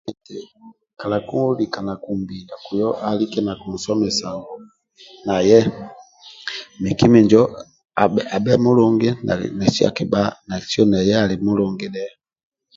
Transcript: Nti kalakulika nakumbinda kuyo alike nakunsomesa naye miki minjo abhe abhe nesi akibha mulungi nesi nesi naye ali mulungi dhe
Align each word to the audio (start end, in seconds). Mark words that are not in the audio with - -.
Nti 0.13 0.37
kalakulika 0.99 1.79
nakumbinda 1.87 2.55
kuyo 2.65 2.89
alike 3.07 3.39
nakunsomesa 3.45 4.27
naye 5.27 5.57
miki 6.81 7.05
minjo 7.11 7.41
abhe 8.03 8.21
abhe 8.35 8.53
nesi 8.53 8.53
akibha 8.55 8.63
mulungi 8.63 9.09
nesi 9.57 9.83
nesi 10.57 10.81
naye 10.91 11.13
ali 11.23 11.35
mulungi 11.45 11.87
dhe 11.93 12.05